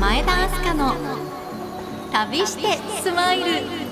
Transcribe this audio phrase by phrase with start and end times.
[0.00, 0.94] 前田明日香の
[2.10, 3.89] 旅してスマイル。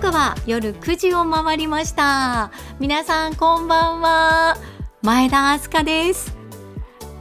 [0.00, 2.50] 刻は夜9時を回りました。
[2.78, 4.56] 皆さんこんばんは。
[5.02, 6.34] 前田明日香です。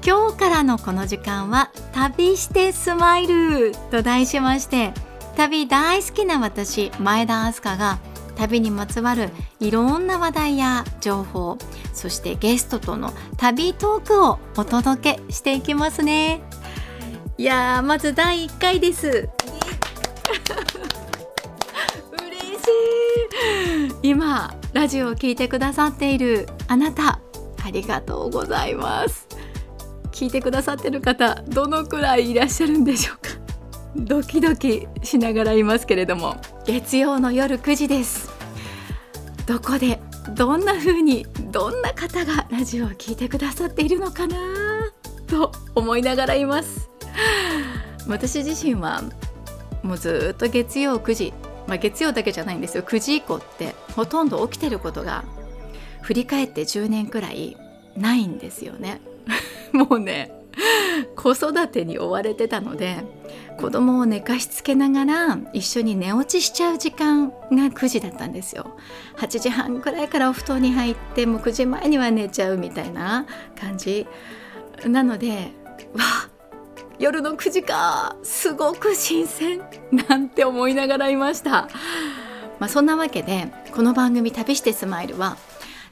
[0.06, 3.74] 今日からのこの時間は旅してスマイル。
[3.92, 4.94] と題しまして
[5.36, 8.00] 旅大好きな私前田明日香が
[8.38, 11.58] 旅にまつわるいろんな話題や情報
[11.94, 16.40] そしてゲストとの旅トークをお届けしていきますね。
[17.38, 19.30] いやーまず第1回です。
[24.02, 27.20] 今ラジオを聞いてくださっているあなた
[27.66, 29.28] ありがとうございます。
[30.12, 33.30] 聞いてくださってる方どのくらいいらっしゃるんでしょうか？
[33.96, 36.38] ドキドキしながらいますけれども。
[36.66, 38.30] 月曜の夜9時です。
[39.46, 40.00] どこで
[40.36, 44.38] どんな風にどんな方がラジオを聞いてくださっているのかな？
[45.28, 46.90] と思いながらいます。
[48.08, 49.02] 私自身は
[49.84, 51.34] もうずっと月曜9時
[51.70, 55.24] まあ、月曜だけじゃないんですよ9時以降ってほとんど起きてることが
[56.02, 57.56] 振り返って10年くらい
[57.96, 59.02] ないんですよね。
[59.72, 60.32] もうね
[61.16, 62.98] 子育てに追われてたので
[63.60, 68.76] 子供を寝かしつけながら一緒に寝落ちしちゃう時間が9時だったんですよ
[69.18, 73.26] 8時半くらいからお布団に入ってもう9時前には寝ちゃうみたいな
[73.60, 74.08] 感じ
[74.86, 75.52] なので
[75.94, 76.39] わあ
[77.00, 78.18] 夜の9時か。
[78.24, 79.62] すごく新鮮
[79.92, 81.70] なんて思いながらいました、
[82.60, 85.38] まあ、そんなわけでこの番組「旅してスマイル」は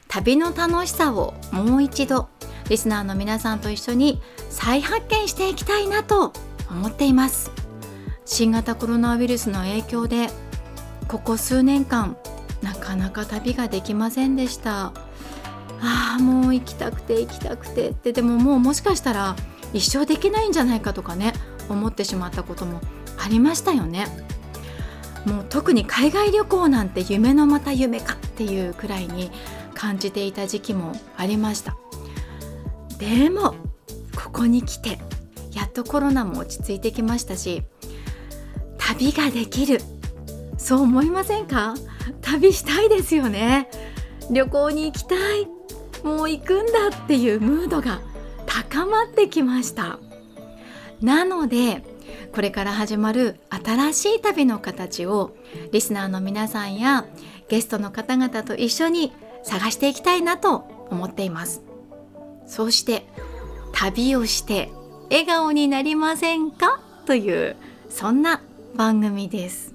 [0.06, 2.28] 旅の楽しさをもう一度
[2.68, 6.34] リスナーの皆さんと一緒に再発見していきたいなと
[6.70, 7.50] 思っています。
[8.26, 10.28] 新型コロナウイルスの影響で
[11.08, 12.18] ここ数年間
[12.60, 14.92] なかなか旅ができませんでした。
[15.80, 17.90] ああもう行きたくて行きたくて。
[17.90, 19.36] ってでももうもしかしたら
[19.72, 21.32] 一生できないんじゃないかとかね
[21.68, 22.80] 思ってしまったことも
[23.22, 24.06] ありましたよね。
[25.26, 29.30] もう特に海外旅行なんて夢のまた夢かっていうくらいに
[29.74, 31.76] 感じていた時期もありました。
[32.98, 33.54] でも
[34.16, 34.98] ここに来て
[35.52, 37.62] やっとコロナも落ち着いてきましたし
[38.78, 39.80] 旅ができる。
[40.56, 41.74] そう思いませんか？
[42.22, 43.68] 旅したいですよね。
[44.30, 45.46] 旅行に行きたい。
[46.02, 48.00] もう行くんだっていうムードが
[48.70, 50.00] 高まってきました。
[51.00, 51.84] なので
[52.32, 55.36] これから始まる新しい旅の形を
[55.70, 57.06] リスナーの皆さんや
[57.48, 59.12] ゲストの方々と一緒に
[59.44, 61.62] 探していきたいなと思っています。
[62.48, 63.06] そうして
[63.72, 64.70] 旅をして
[65.08, 66.80] 笑顔になりませんか？
[67.06, 67.54] という
[67.88, 68.42] そんな
[68.74, 69.72] 番組です。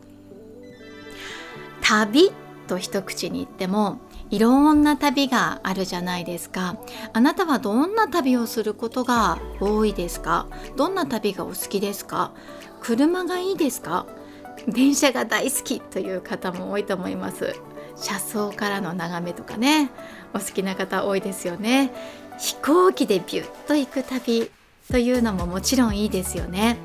[1.82, 2.32] 旅
[2.68, 4.00] と一口に言っても
[4.34, 6.76] いろんな旅があるじゃないですか。
[7.14, 10.48] あなたはどんな旅をすることが多いですか？
[10.76, 12.32] どんな旅がお好きですか？
[12.82, 14.08] 車がいいですか？
[14.68, 17.54] 電車が大好きという方も多いと思います。
[17.96, 19.92] 車窓からの眺めとかね。
[20.34, 21.92] お好きな方多いですよね。
[22.40, 24.50] 飛行機でビュッと行く旅
[24.90, 26.80] というのももちろんいいですよね。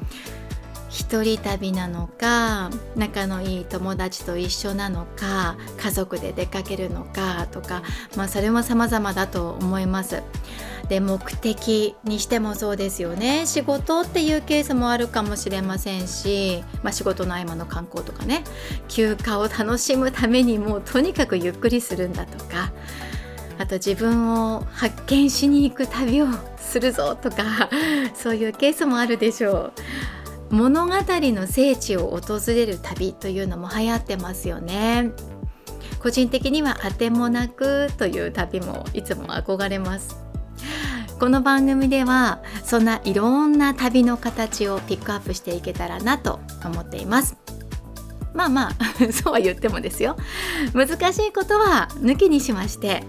[0.89, 7.83] 一人旅なのか仲のいい友達と一緒なのか家族で出かけるのかとか、
[8.17, 10.23] まあ、それも様々だと思います。
[10.89, 18.43] で目的にしてもそうですよね仕事っていうケースもあるかもしれませんし、まあ、仕事の合間の観光とかね
[18.89, 22.73] 休暇を楽しむためにもうとにかくゆっくりするんだとか
[23.59, 27.69] あと自分を発見しに行く旅をするぞとか
[28.15, 29.73] そういうケースもあるでしょう。
[30.51, 35.13] 物語の聖地を訪れる旅というのも流行ってますよね。
[36.01, 40.17] 個人的にはあてもなくという旅もいつも憧れます。
[41.19, 47.37] この番組ではそんないろんな旅の形をピックアップしていけたらなと思っています。
[48.33, 48.75] まあまあ
[49.13, 50.17] そうは言ってもですよ。
[50.73, 53.05] 難しいことは抜きにしまして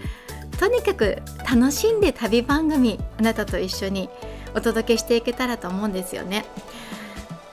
[0.59, 4.09] とにかく楽しんで旅番組あなたと一緒に
[4.55, 6.45] お届けしていけたらと思うんですよね。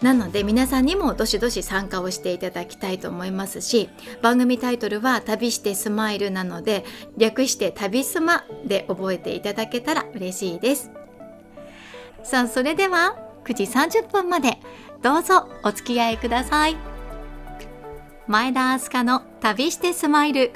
[0.03, 3.89] なので皆さんにもどしどし参加をしていただきたいと思いますし
[4.21, 6.85] 番組タイトルは旅してスマイルなので
[7.17, 10.91] 略して旅スマで覚えていただけたら嬉しいです。
[12.23, 14.59] さあそれでは9時30分まで
[15.01, 16.77] どうぞお付き合いください。
[18.27, 20.51] 前田明日香の旅してスマイル。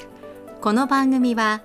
[0.61, 1.63] この番組は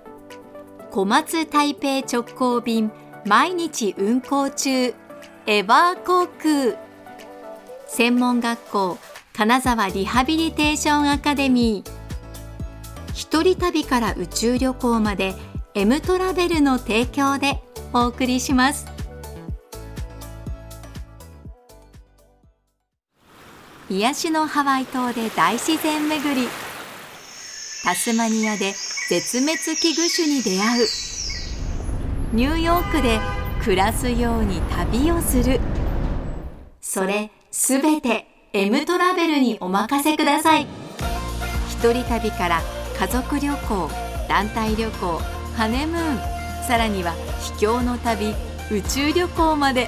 [0.92, 2.92] 小松台北直行便
[3.26, 4.94] 毎日運行中
[5.48, 6.85] エバー航空。
[7.96, 8.98] 専門学校
[9.32, 13.14] 金沢リハビリテーションアカデミー。
[13.14, 15.34] 一人旅から宇宙旅行まで
[15.76, 17.64] M トラベルの提供で
[17.94, 18.86] お送りします。
[23.90, 26.50] 癒しのハワイ島で大自然巡り。
[27.86, 28.74] タスマニアで
[29.08, 30.88] 絶滅危惧種に出会う。
[32.34, 33.22] ニューヨークで
[33.64, 35.62] 暮らすように旅をする。
[36.82, 40.68] それすべて M トラベルにお任せください。
[41.70, 42.62] 一人旅から
[43.00, 43.90] 家族旅行
[44.28, 45.22] 団体旅行
[45.56, 46.18] ハネムーン。
[46.68, 47.14] さらには
[47.56, 48.36] 秘境の旅
[48.70, 49.88] 宇宙旅行まで。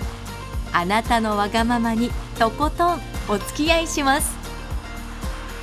[0.71, 2.09] あなたのわがままに
[2.39, 4.33] とことんお付き合いします。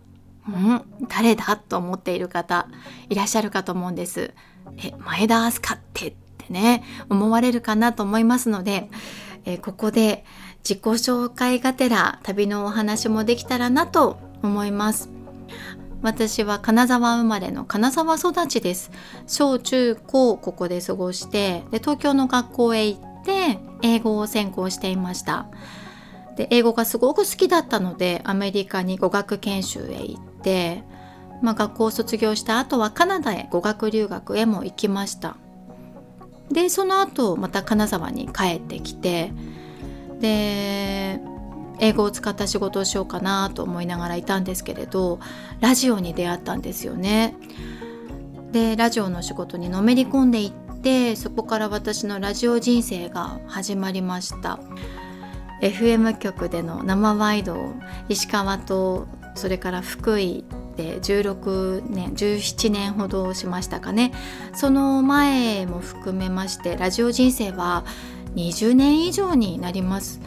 [0.49, 2.67] ん誰だと思っている方
[3.09, 4.33] いらっしゃるかと思うんです。
[4.77, 6.15] え前田明日香って
[6.47, 8.89] ってね思われるかなと思いますので
[9.45, 10.25] えここで
[10.67, 15.09] 自己紹介がてら旅のお話もできたらなと思います。
[16.03, 18.91] 私は金沢生まれの金沢育ちです。
[19.25, 25.47] 小中高ここで過ごしてで東京の学校へ行って英語を専攻していました。
[26.35, 30.83] で英語がすごく好きだったのでアメリカに語学研修へ行って、
[31.41, 35.37] まあ、学校を卒業した後はカナダへ語学留学へも行きました。
[36.51, 39.31] でその後また金沢に帰ってきて
[40.19, 41.19] で
[41.79, 45.19] 英語を使った仕事をしようかなと思いながらいたんですけれど
[45.59, 47.35] ラジオに出会ったんですよね。
[48.51, 54.59] でラジオの仕事にのめり込んでいってそこから私のラジオ人生が始まりました。
[55.61, 57.73] FM 局での生ワイドを
[58.09, 60.45] 石川とそれから福井
[60.77, 64.13] で16年17年ほどしましたかね。
[64.53, 67.83] その前も含めましてラジオ人生は
[68.35, 70.21] 20年以上になります。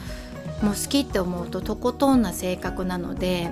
[0.63, 3.51] もう好きって思うととことんな性格なので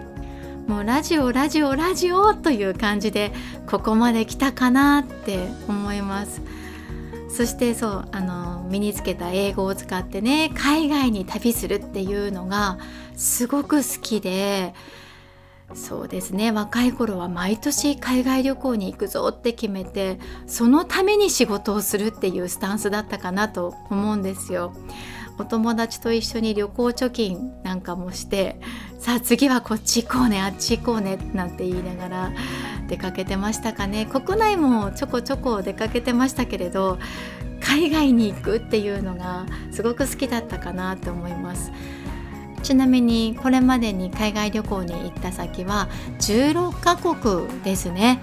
[0.67, 3.33] もうラジオラジオラジオという感じで
[3.67, 6.43] ここまで来たかなって思います。
[7.31, 12.79] そしてそうあの身につけた英語を使ってね海外に旅するっていうのが
[13.17, 14.75] すごく好きで
[15.75, 24.73] そうですね若い頃は毎年海外旅行に行くぞって決めてそのために仕事をするっていうスタンスだったかなと思うんですよ。
[25.39, 28.59] お友達と一緒に旅行貯金なんかもして
[28.99, 32.33] さあ次はこっち行こうねあっち行こうねなんて言いながら
[32.89, 36.99] 出かけてましたかね国内もちょこちょこ出かけてましたけれど
[37.61, 41.71] 海外に行くっていうのがすごく好きだったかなと思います。
[42.61, 45.89] ちなみにこれまでに海外旅行に行った先は
[46.21, 48.21] 16カ国ですね。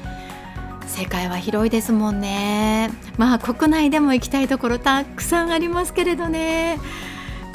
[0.87, 2.91] 世界は広いですもんね。
[3.17, 6.79] まあ国内でも行きたいところたくさんありますけれどね。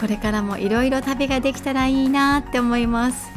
[0.01, 3.31] これからもいろいろ旅ができたらいいなって思います。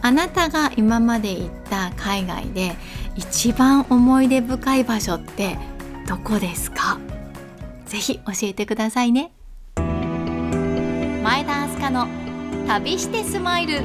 [0.00, 2.74] あなたが今まで行った海外で
[3.16, 5.58] 一番思い出深い場所って
[6.06, 6.98] どこですか？
[7.86, 9.32] ぜひ教えてくださいね。
[9.76, 12.08] 前田明日香の
[12.68, 13.80] 旅してスマイル。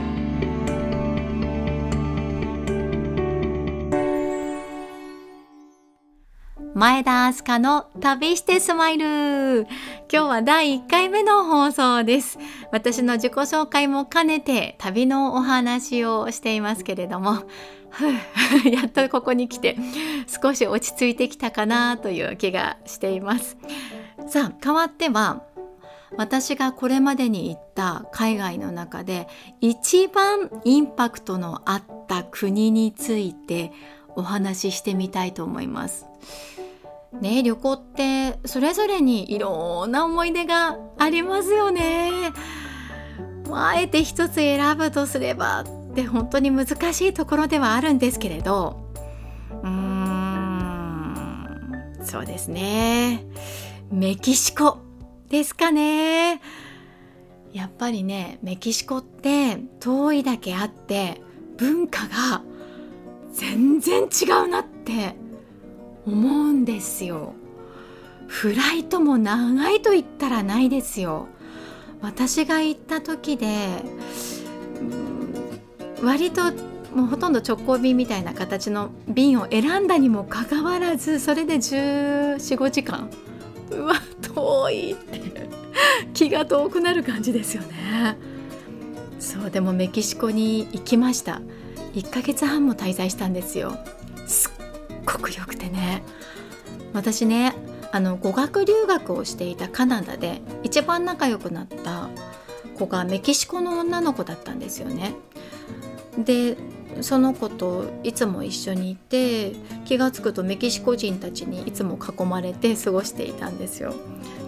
[6.76, 9.62] 前田明日香の旅してスマイル。
[9.62, 9.68] 今
[10.10, 12.38] 日は第1回目の放送です。
[12.74, 17.46] 私の自己紹介も兼ねて旅のお話をしていますけれども。
[18.70, 19.78] やっとここに来て
[20.28, 23.56] 少し落ち着いてきたかなという気がしています。
[24.28, 25.44] さあ変わっては
[26.18, 29.28] 私がこれまでに行った海外の中で
[29.62, 33.72] 一番インパクトのあった国について
[34.16, 36.06] お話ししてみたいと思います。
[37.20, 42.34] ね旅行ってそれぞれにいろんな思い出がありますよね。
[43.52, 45.66] あえて一つ選ぶとすればっ
[45.96, 48.90] て本当に難しいところではあるんですけれど
[49.62, 50.74] うーん
[52.04, 53.26] そうですね
[53.92, 54.80] メキシコ
[55.34, 56.40] ですかね。
[57.54, 61.22] やっぱりねメキシコって遠いだけあって
[61.58, 62.44] 文化が
[63.34, 65.16] 全然違うなって
[66.06, 67.34] 思うんですよ。
[68.28, 71.28] フライトも長いと言ったらないですよ。
[72.00, 73.70] 私が行った時で
[76.04, 76.52] 割と
[76.94, 83.10] もうほとんど直行便みたいな形の便を選んだにもかかわらずそれで1415時間
[83.72, 85.23] うわ遠いって
[86.14, 88.18] 気が遠くなる感じですよね。
[89.20, 91.42] そうでもメキシコに行きました。
[91.94, 93.78] 1ヶ月半も滞在したんですよ。
[94.26, 94.52] すっ
[95.06, 96.04] ごくよくてね。
[96.94, 97.56] 私ね
[97.92, 102.10] あの語学留学をしていたカナダで一番仲良くなった
[102.78, 105.14] 子がメキシコの女の子だったんですよね。
[106.18, 106.58] で
[107.02, 109.54] その子といつも一緒にいて
[109.86, 113.94] 気が付くとメキシコ人たちにいつも囲まれて過ごしていたんですよ。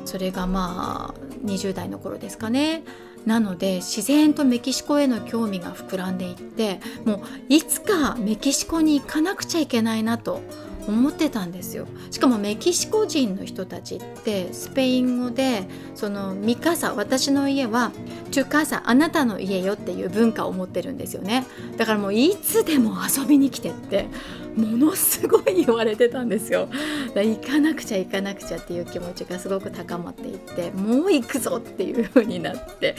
[0.06, 2.84] それがまあ20代の頃ですかね。
[3.26, 10.42] なので自然とメキシコへの興味が膨らんでいってもういつかメキシコに行かなくちゃいけないなと
[10.88, 11.88] 思ってたんですよ。
[12.12, 15.64] しかもメキシコ人の人たちってスペイン語で
[15.96, 17.92] そのミカサ私の家は
[18.32, 21.46] チュカサあなたの家よっていう文化を持ってるんですよね。
[21.78, 24.08] だからもういつでも遊びに来てって
[24.56, 26.70] ものすごい言われてたんですよ。
[27.16, 32.96] 行かなくちゃ行かなくちゃっていう気持ちがすごく高まっていってもう行くぞっていう風になって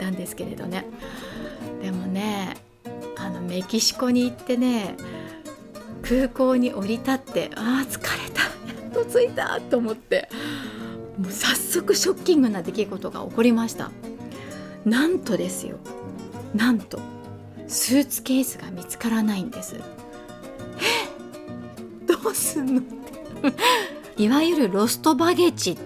[0.00, 0.86] たんですけれどね。
[1.82, 2.56] でもね
[3.16, 4.96] あのメキシコに行ってね
[6.02, 8.48] 空港に降り立ってあー疲れたや
[8.88, 10.28] っと着いたと思って
[11.18, 13.90] もう早速ショッキングな出来事が起こりました。
[14.84, 15.76] なんとですよ。
[16.54, 17.00] なんと
[17.66, 19.76] スーツケースが見つからないんです。
[19.76, 19.80] え？
[22.06, 22.82] どうすんの？
[24.16, 25.76] いわゆるロストバゲッジ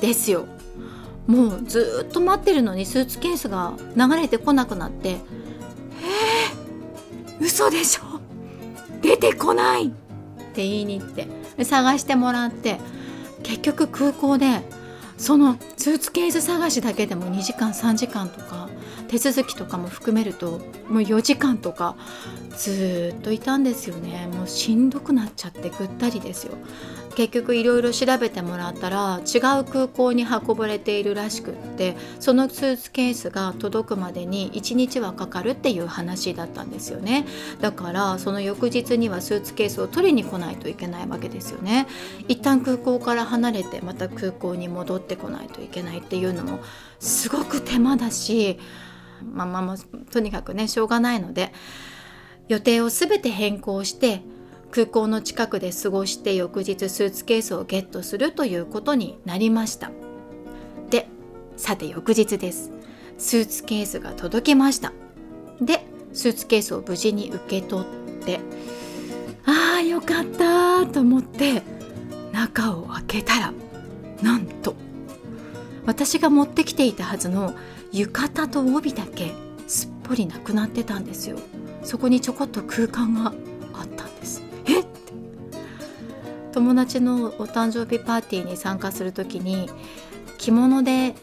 [0.00, 0.46] ですよ。
[1.26, 5.10] もうずっと待ってるのにスーツケースが流れてこなくなって。
[5.10, 5.16] え？
[7.40, 8.11] ー、嘘でしょ？
[9.22, 9.86] てこない。
[9.86, 9.90] っ
[10.54, 11.64] て言いに行って。
[11.64, 12.80] 探してもらって。
[13.44, 14.62] 結局空港で
[15.16, 18.61] そのスーツケース探しだけでも2時間3時間とか。
[19.12, 20.52] 手続きとかも含めると
[20.88, 21.96] もう4時間とか
[22.56, 24.26] ずっといたんですよね。
[24.32, 26.54] もうしんどくなっちゃってぐったりですよ。
[27.14, 37.26] 結局いろいろ調べてもらったら違う空港に運ばれているらしくってそのスーツケースが届くまでに1日はかかるっていう話だったんですよね。
[37.60, 41.86] だからその翌日にはスーツケースを取りに来ないといけないわけですよね。
[42.28, 46.60] 一旦空港から離れてまた空港に戻ってこないといけないっていうのも
[46.98, 48.58] すごく手間だし
[49.22, 49.76] まあまあまあ
[50.10, 51.52] とにかくねしょうがないので
[52.48, 54.22] 予定を全て変更して
[54.70, 59.90] 空港の近くで過ごして翌日スーツケースをゲットするということになりました。
[60.90, 61.08] で
[61.56, 62.70] さて翌日です。
[63.18, 64.92] スーツケースが届きました。
[65.60, 68.40] でスーツケースを無事に受け取って
[69.44, 71.62] ああよかったと思って
[72.32, 73.52] 中を開けたら
[74.22, 74.74] なんと
[75.84, 77.54] 私が持ってきていたはずの
[77.92, 79.32] 浴衣と帯だけ
[79.66, 81.38] すっぽりなくなってたんですよ。
[81.82, 83.32] そこにちょこっと空間が
[83.74, 84.42] あったんです。
[84.66, 84.80] え？
[84.80, 84.90] って。
[86.52, 89.68] 友達のお誕生日パーティーに参加する時に
[90.38, 91.14] 着物で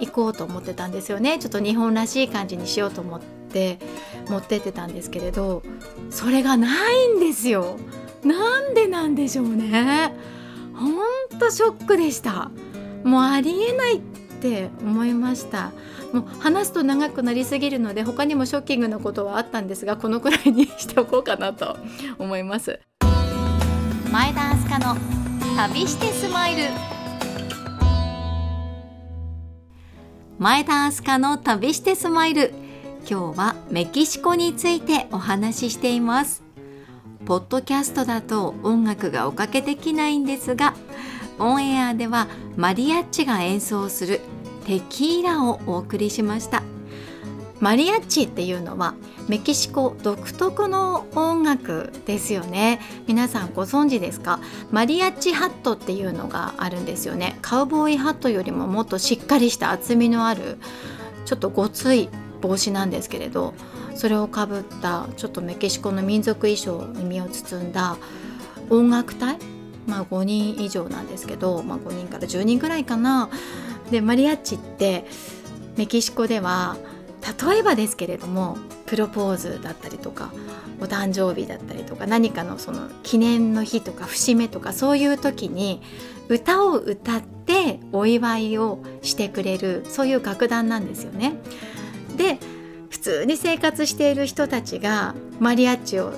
[0.00, 1.38] 行こうと思ってたんですよね。
[1.38, 3.78] ちょっと日本らしい感じにしようと思って
[4.28, 5.62] 持ってってたんですけれど
[6.10, 7.78] それがないんですよ。
[8.24, 10.12] なんでなんでしょうね。
[10.74, 12.50] ほんとショックでした。
[13.04, 14.00] もうありえないっ
[14.40, 15.72] て思いました。
[16.12, 21.76] もう話すと長くなりすぎるので他にもショッキングなことはあったんですがこのくらいにしておこうかなと
[22.18, 22.80] 思います。
[24.10, 24.96] 前田明日香の
[25.56, 26.62] 旅してスマイル。
[30.38, 32.52] 前田明日香の旅してスマイル。
[33.08, 36.46] 今日はメキシコについてお話ししています。
[37.26, 40.74] ポッドキャストだと音楽がおかけできないんですが
[41.40, 44.20] オンエアではマリアッチが演奏する
[44.66, 46.64] テキーラをお送りしました。
[47.60, 48.94] マリアッチっていうのは
[49.28, 52.80] メキシコ独特の音楽ですよね。
[53.06, 54.40] 皆さんご存知ですか？
[54.72, 57.38] マリアッチハットっていうのがあるんですよね。
[57.42, 60.58] カウボーイハットよりももっとしっかりした厚みのある
[61.26, 62.08] ちょっとごつい
[62.40, 63.54] 帽子なんですけれど
[63.94, 67.96] それをかぶったちょっとメキシコの民族衣装に身を包んだ
[68.68, 69.38] 音楽隊？
[69.86, 73.30] まあ5人以上なんですけど、まあ、5人から10人ぐらいかな。
[73.90, 75.04] でマリアッチって
[75.76, 76.76] メキシコでは
[77.48, 80.30] 例えばですけれどもプロポーズだったりとか
[80.80, 85.82] お誕生日だったりとか何かのその記念の日とか節目とかそういう時に
[86.28, 91.34] 歌を歌ってお祝いをしてくれるそういう楽団なんですよね。
[92.16, 92.38] で
[92.90, 96.12] 普通に生活している人たちがマリアッチを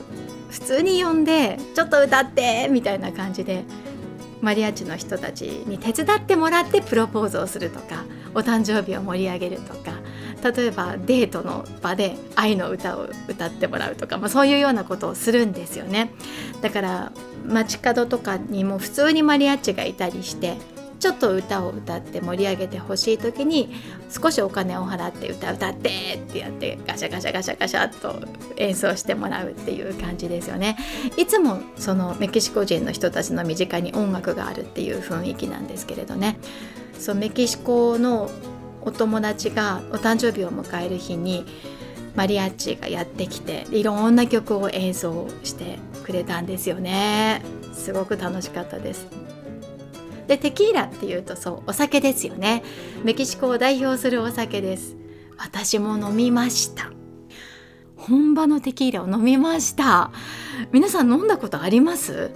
[0.50, 3.64] 普通に呼んで「ちょっと歌って!」みたいな感じで
[4.40, 8.04] マリアッチの人たちに手伝ってもらってプロポーズをするとか
[8.34, 9.92] お誕生日を盛り上げるとか
[10.42, 16.12] 例えばデートの場で愛の歌を歌ってもらうとか、まあ、そういうようなことをするんですよね。
[16.62, 17.12] だから
[17.44, 20.56] 街角とかにも普通にマリアッチがいたりして
[20.98, 23.72] ちょっと歌を歌って盛り上げてほしい時に
[24.10, 28.16] 少しお金を払って歌歌ってってやってガシャガシャガシャガシャっと
[28.56, 30.76] 演奏してもらうっていう感じですよね。
[31.16, 36.38] いつもそのメキシコ人の人たちの身近に音楽があるっていう雰囲気なんですけれどね。
[36.98, 38.30] そうメキシコの
[38.82, 41.44] お友達がお誕生日を迎える日に
[42.16, 47.42] マリアッチがやってきていろんな曲を演奏してくれたんですよね。
[47.72, 49.06] すごく楽しかったです。
[50.28, 52.62] でテキーラっていうとそうお酒ですよね。
[53.02, 54.94] メキシコを代表するお酒です。
[55.38, 56.92] 私も飲みました。
[57.96, 60.12] 本場のテキーラを飲みました。
[60.70, 62.30] 皆さん飲んだことあります？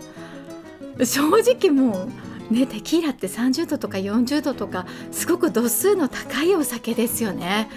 [1.04, 2.08] 正直も
[2.50, 7.68] うねテキーラって30度とか40度とかすごく度数の高いお酒ですよね。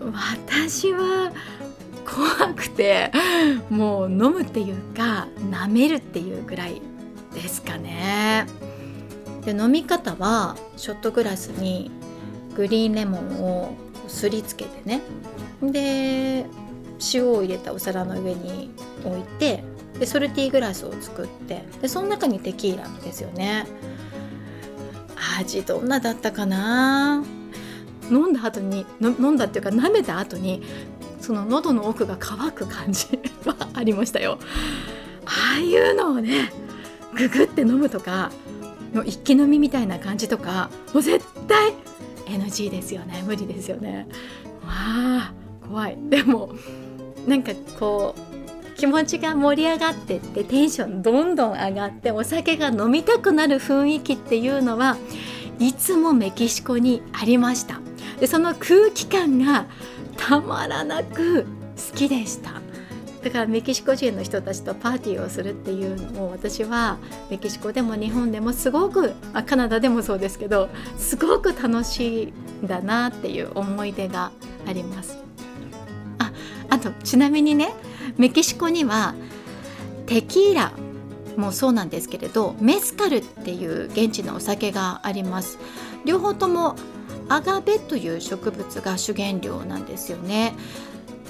[0.00, 1.32] 私は
[2.04, 3.12] 怖くて
[3.68, 6.82] もう飲むっていうか舐めるっていうぐらい
[7.34, 8.46] ですかね。
[9.44, 11.90] で飲み方はショットグラスに
[12.56, 13.74] グリーンレモンを
[14.08, 15.00] すりつけてね。
[15.62, 16.46] で
[17.14, 18.70] 塩を入れたお皿の上に
[19.04, 19.64] 置いて
[19.98, 23.66] でソルティーグラスを作ってでその中にテキーラですよね。
[25.38, 27.24] 味どんなだったかな？
[28.10, 30.62] 飲んだ後に飲んだっていうか舐めた後に
[31.20, 33.06] その喉の奥が乾く感じ
[33.44, 34.38] はありましたよ。
[35.24, 36.52] ああいうのをね
[37.16, 38.32] ググって飲むとか
[38.92, 41.74] の一気飲みみたいな感じとかもう絶対
[42.26, 43.22] NG ですよね。
[43.26, 44.06] 無理ですよね。
[44.62, 45.32] わあ
[45.66, 45.98] 怖い。
[46.08, 46.52] でも
[47.26, 54.96] なんかこう気持ちが盛り上がってってテンションどんどん上がってお酒が飲みたくなる雰囲気っていうのは
[55.58, 57.80] いつもメキシコにありました。
[58.18, 59.66] でその空気感が
[60.16, 62.59] たまらなく好きでした。
[63.22, 66.98] だからメキシコ人の人たちとパーティーをするっていうのを私は
[67.30, 74.32] メキシコでも日本でもすごく、あ、カナダでもそうですけどすごく楽しいんだなっていう思い出が
[74.66, 75.18] あります。
[76.18, 76.32] あ
[76.70, 77.74] あとちなみにね
[78.16, 79.14] メキシコには
[80.06, 80.72] テキーラ
[81.36, 85.58] もそうなんですけれどメスカルっていう現地のお酒があります
[86.04, 86.76] 両方とも
[87.28, 90.54] アガベという植物が主原料なんですよね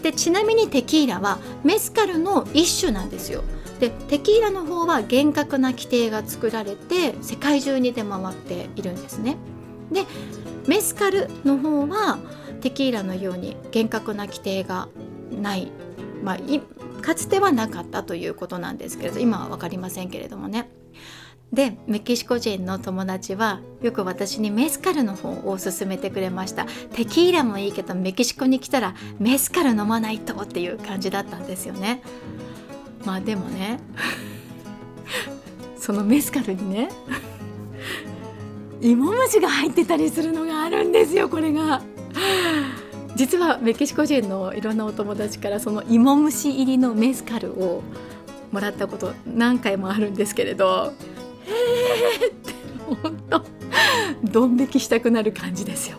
[0.03, 3.43] でちなみにテキーラはメスカルの一種なんですよ。
[3.81, 9.37] でテキーラの方は厳格な規定が作られて世界中に出回っているんですね。
[9.91, 10.05] で
[10.67, 12.19] メスカルの方は
[12.61, 14.89] テキーラのように厳格な規定が
[15.31, 15.73] ない、
[16.23, 16.39] まあ、
[17.03, 20.69] かつてはなかったということなんですけれど今は分かりませんけれどもね。
[21.53, 26.67] でメキシコ人の友達はよく私にメスカルの方を勧めてくれました。
[26.95, 32.03] テキーラもいいけどメキシコに来たらメスカル飲まないとっていう感じだったんですよね。
[33.05, 33.81] まあでもね
[35.77, 36.89] そのメスカルにね
[38.81, 41.83] 芋虫が入ってたりするのがあるんですよこれが。
[43.17, 47.83] 実はメキシコ人のいろんなお友達からその芋虫入りのメスカルを
[48.53, 50.93] もらったこと何回もあるんですけれど
[51.47, 52.53] えーって
[53.03, 53.45] 本当
[54.25, 55.99] ドン引きしたくなる感じですよ。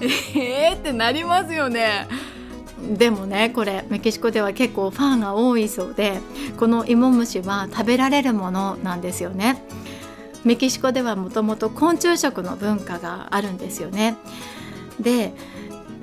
[0.00, 2.08] えーってなりますよね。
[2.98, 6.18] でもねこれメキシコでは結構ファンが多いそうで
[6.58, 9.62] この芋虫は食べられるものなんですよね。
[10.44, 14.16] メキシコではもともと昆虫食の文化があるんですよね。
[14.98, 15.32] で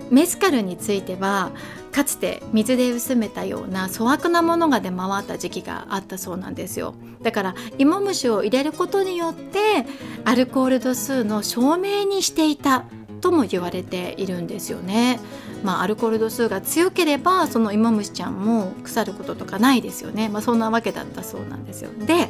[0.09, 1.51] メスカルについては
[1.99, 6.95] かつて水で薄めたような粗悪なものが出回った時期があったそうなんですよ。
[7.21, 9.85] だから芋虫を入れることによって
[10.23, 12.85] アルコール度数の証明にしていた
[13.19, 15.19] とも言われているんですよね。
[15.61, 21.89] まあ、アルコール度数が強ければその芋虫ちゃんも腐ることとかないですよね、まあ、そんなわけだったそうなんですよ。
[22.05, 22.29] で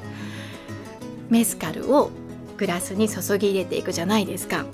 [1.30, 2.10] メスカルを
[2.58, 4.66] グラスに注ぎ入れていくじゃないですか。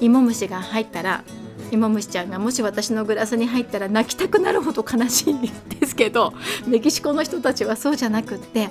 [0.00, 1.24] 芋虫が入ったら
[1.70, 5.40] 芋虫ちゃんがもし私のグラスに入ったら泣きたくなるほど悲しい
[5.80, 6.32] ですけど
[6.66, 8.70] メキシコの人たちはそうじゃなくって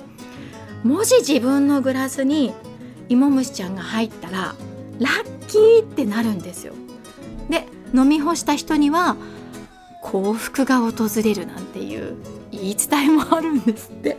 [0.84, 2.52] もし自分のグラスに
[3.08, 4.54] 芋虫ちゃんが入ったら
[4.98, 6.74] ラッキーってなるんですよ。
[7.48, 9.16] で飲み干した人には
[10.02, 12.16] 幸福が訪れるなんていう
[12.50, 14.16] 言い伝えもあるんですって。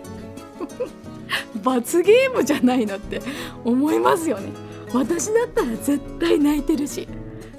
[1.64, 3.22] 罰ゲームじゃないのって
[3.64, 4.50] 思いますよね。
[4.94, 7.08] 私だったら絶対泣いてるし。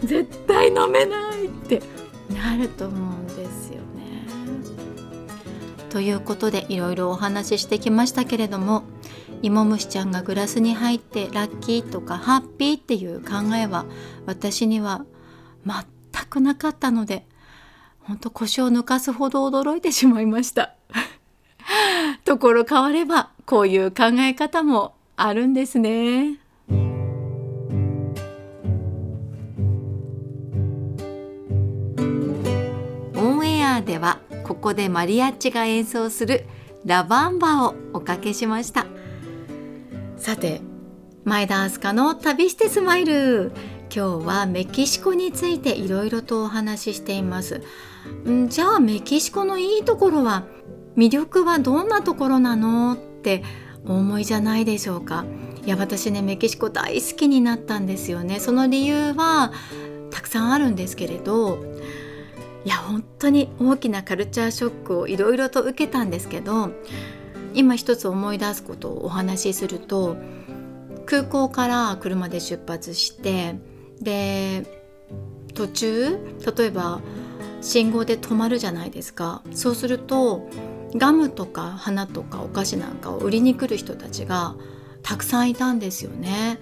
[0.05, 1.83] 絶対飲めないって
[2.35, 4.27] なると思うんですよね。
[5.91, 8.85] ということでいろいろお話ししてきましたけれども
[9.43, 13.87] 芋虫ちゃんがグラスに入ってラッキーとかハッピーっていう考えは
[14.27, 15.05] 私には
[15.65, 15.85] 全
[16.29, 17.25] くなかったので
[18.01, 20.75] 本当腰を抜かすほど驚いてしまいました
[22.25, 26.39] ところ変わればこういう考え方もあるんですね
[33.87, 36.45] ではここでマリアッチが演奏する
[36.85, 38.87] ラバンバをおかけしました。
[40.17, 40.61] さて
[41.25, 43.53] 前田明日香の旅してスマイル。
[43.95, 47.63] 今日はメキシコについていろいろとお話ししています。
[48.29, 50.43] んじゃあメキシコのいいところは
[50.97, 53.45] 魅力はどんなところなのって
[53.87, 55.25] お思いじゃないでしょうか。
[55.65, 58.41] いや私ねメキシコ大好きになったんですよね。
[58.41, 59.53] その理由は
[60.11, 61.59] たくさんあるんですけれど
[62.67, 66.71] いや本当に大きなカルチャーショックをいろいろと受けたんですけど
[67.55, 70.17] 今一つ思い出すことをお話しすると
[71.07, 73.55] 空港から車で出発して
[74.01, 74.67] で
[75.55, 76.19] 途中
[76.57, 77.01] 例えば
[77.61, 79.43] 信号で止まるじゃないですか。
[79.53, 80.49] そうすると
[80.95, 84.57] ガムとか花とかお菓子なんかを売りに来る人たちが
[85.07, 86.59] たくさんいたんですよね。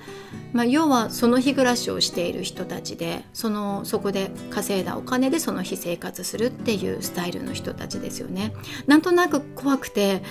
[0.53, 8.53] まあ、要はその日暮らしをしている人たちでそのそこで稼いだお金でその日生活するっていうスタイルの人たちですよね。
[8.87, 10.23] なんとなく怖くて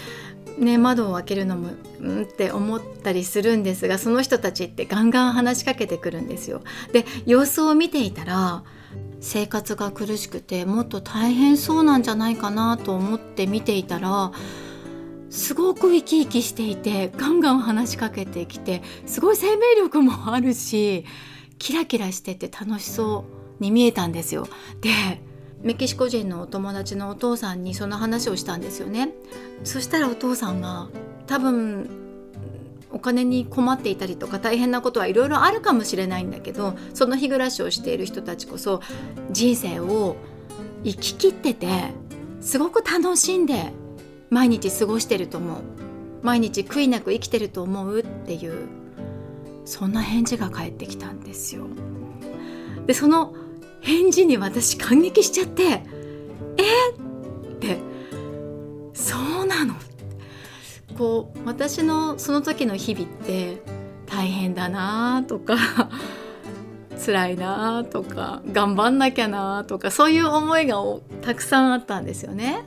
[0.60, 6.62] ね、窓を開けるのもうんって思ったりするんですがその人たちってガンガン話しかけてくるんですよ。
[6.92, 8.64] で様子を見ていたら
[9.22, 14.32] 生活が苦しくてもっと大変そうなんじゃないかなと思って見ていたら
[15.34, 21.06] すごく生き生きしていてガンガン話しかけてきてすごい生命力もあるし
[21.58, 23.26] キラキラしてて楽しそ
[23.60, 24.48] うに見えたんですよ。
[24.82, 24.92] で
[25.64, 29.10] メキシコ人のお友達のお父さんにその話をしたんですよね。
[29.64, 30.90] そしたらお父さんが
[31.26, 31.90] 多分
[32.92, 38.82] お金に困っていたりとか大変なことはいろいろあるかもしれないんだけどその日暮らしをしている人たちこそ
[39.32, 40.16] 人生を
[40.84, 41.68] 生ききってて
[42.40, 43.74] すごく楽しんで
[44.34, 45.62] 毎日過ごしてると思う
[46.24, 48.68] 毎日悔いなく生きてると思うっていう
[49.64, 51.68] そんな返事が返ってきたんですよ。
[52.88, 53.34] でその
[53.82, 55.64] 返事に私感激しちゃって
[56.58, 56.90] 「え？
[56.90, 56.94] っ!」
[57.54, 57.78] って
[58.94, 59.76] 「そうなの?」
[60.98, 63.62] こう私のその時の日々って
[64.08, 65.58] 大変だなとか
[67.06, 70.78] 辛いなとか頑張んなきゃなとかそういう思いが
[71.22, 72.64] たくさんあったんですよね。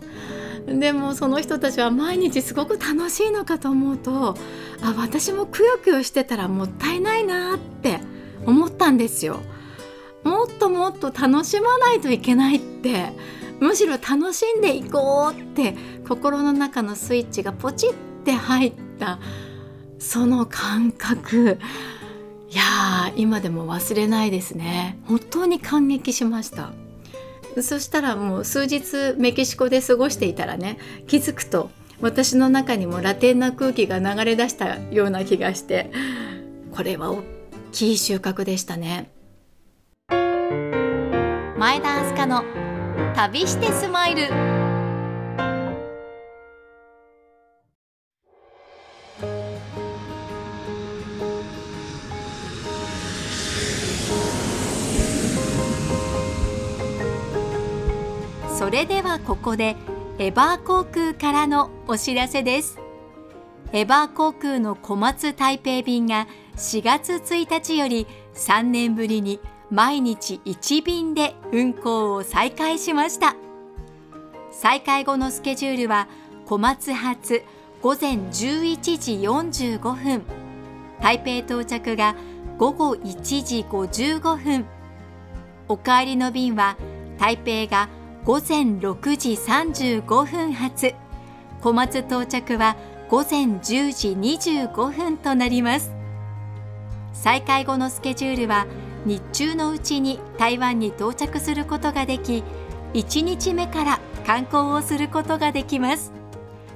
[0.66, 4.36] でもその人たちは毎日すごく楽しいのかと思うと
[4.82, 8.00] あ私もくよくよしてたらもったいないなって
[8.44, 9.40] 思ったんですよ。
[10.24, 13.12] もっともっと楽しまないといけないって
[13.60, 15.76] むしろ楽しんでいこうって
[16.06, 19.18] 心の中のスイッチがポチって入った
[19.98, 21.58] その感覚。
[22.48, 24.98] いや今でも忘れないですね。
[25.04, 26.72] 本当に感激しました。
[27.62, 35.90] そしたらもう数日メキシコで過ごしていたらね気づくと私の中にもラテンな空気が流れ出したような気がして
[36.74, 37.22] これは大
[37.72, 39.10] きい収穫でしたね。
[41.58, 42.44] 前田明日香の
[43.14, 44.28] 旅してスマイル。
[58.58, 59.76] それではここで
[60.18, 62.78] エバー航空からのお知らせです。
[63.74, 69.40] エバー航空の小松台北便が4月1日より3年ぶりに
[69.70, 73.36] 毎日1便で運航を再開しました。
[74.50, 76.08] 再開後のスケジュールは
[76.46, 77.42] 小松発
[77.82, 78.30] 午前11
[78.80, 80.22] 時45分。
[81.02, 82.16] 台北到着が
[82.56, 84.64] 午後1時55分。
[85.68, 86.78] お帰りの便は
[87.18, 87.90] 台北が
[88.26, 90.96] 午前6時35分発。
[91.60, 92.76] 小松到着は
[93.08, 94.08] 午前10時
[94.68, 95.92] 25分となります。
[97.12, 98.66] 再開後のスケジュールは
[99.04, 102.42] 日中のうちに台湾に到着することができ
[102.94, 106.12] 1日目から観光をすることができます。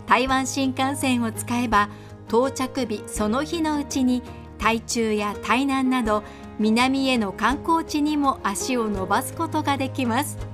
[0.07, 1.89] 台湾新幹線を使えば
[2.29, 4.23] 到着日その日のうちに
[4.57, 6.23] 台中や台南など
[6.61, 10.50] 南への観光地にも足を伸ばすことができます。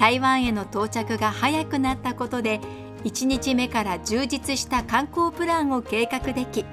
[0.00, 2.60] 台湾への到着が早くなったことで
[3.04, 6.64] 1日目から充実した観光プランを計画でき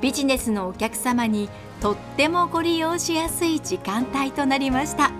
[0.00, 5.10] ビジネスのお客様にとってもご利用しやすい時間帯となりました。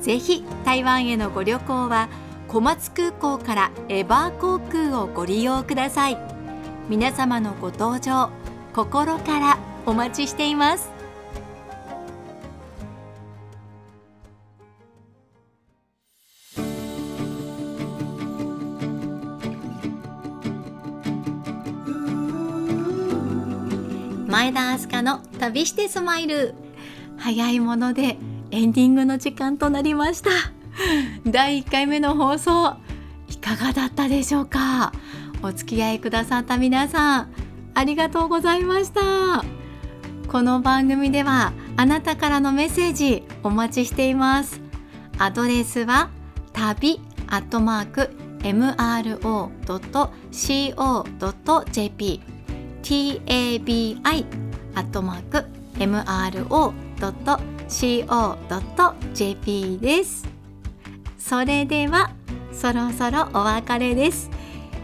[0.00, 2.08] ぜひ台湾へのご旅行は
[2.48, 6.18] 小松空港からエバー航空をご利用ください。
[6.88, 8.30] 皆様のご搭乗
[8.72, 10.91] 心からお待ちしています。
[24.32, 26.54] 前田明日香の旅してスマイル。
[27.18, 28.16] 早いもので
[28.50, 30.30] エンディングの時間となりました。
[31.26, 32.76] 第1回目の放送
[33.28, 34.94] いかがだったでしょうか？
[35.42, 37.30] お付き合いくださった皆さん
[37.74, 39.44] ありがとうございました。
[40.28, 44.62] この番組ではあなたからのメッセージお待ちしています。
[45.18, 46.08] アドレスは
[46.54, 49.12] 旅アットマーク mro.co.jp
[52.82, 54.00] tabi
[54.74, 55.44] アットマーク
[55.78, 56.88] mro.co.jp
[59.80, 60.28] です。
[61.18, 62.10] それでは
[62.52, 64.30] そろそろお別れです。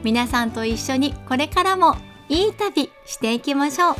[0.02, 1.96] 皆さんと一緒にこれからも
[2.28, 3.94] いい旅していきましょう。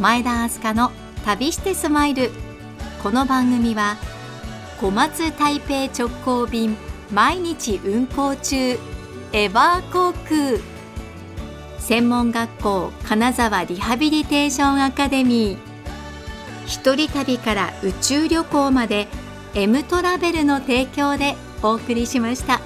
[0.00, 0.90] 前田明日香の
[1.24, 2.30] 旅してスマイル。
[3.02, 3.96] この番組は
[4.80, 6.76] 小松台北直行便
[7.12, 8.78] 毎日運行中
[9.32, 10.71] エバー航空。
[11.92, 15.58] 専門学校金沢リハビリテーションアカデミー。
[16.64, 19.08] 一人旅から宇宙旅行まで
[19.54, 22.62] M トラベルの提供でお送りしました。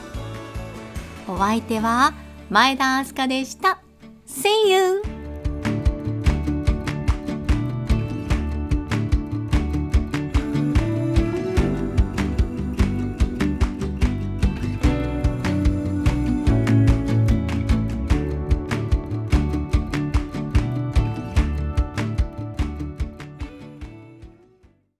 [1.27, 2.15] お相手は
[2.51, 3.81] 前田明日香でした。
[4.29, 5.16] See you!